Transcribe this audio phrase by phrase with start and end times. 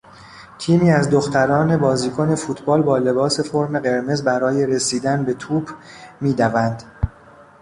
[0.59, 5.71] تیمی از دختران بازیکن فوتبال با لباس فرم قرمز برای رسیدن به توپ
[6.21, 6.83] میدوند.